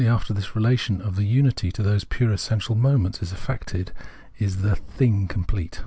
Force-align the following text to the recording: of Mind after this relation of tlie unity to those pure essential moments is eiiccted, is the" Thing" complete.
of 0.01 0.07
Mind 0.07 0.15
after 0.15 0.33
this 0.33 0.55
relation 0.55 0.99
of 1.03 1.13
tlie 1.17 1.27
unity 1.27 1.71
to 1.71 1.83
those 1.83 2.03
pure 2.05 2.31
essential 2.33 2.73
moments 2.73 3.21
is 3.21 3.33
eiiccted, 3.33 3.89
is 4.39 4.63
the" 4.63 4.75
Thing" 4.97 5.27
complete. 5.27 5.79